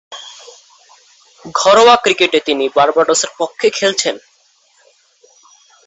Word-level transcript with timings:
ঘরোয়া 1.55 1.95
ক্রিকেটে 2.03 2.39
তিনি 2.47 2.65
বার্বাডোসের 2.75 3.31
পক্ষে 3.39 3.67
খেলছেন। 3.77 4.15